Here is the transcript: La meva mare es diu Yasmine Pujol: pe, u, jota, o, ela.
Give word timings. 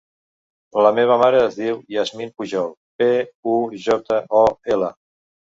La 0.85 0.91
meva 0.99 1.17
mare 1.23 1.41
es 1.49 1.57
diu 1.59 1.77
Yasmine 1.95 2.33
Pujol: 2.39 2.73
pe, 3.03 3.11
u, 3.57 3.61
jota, 3.87 4.21
o, 4.43 4.45
ela. 4.79 4.95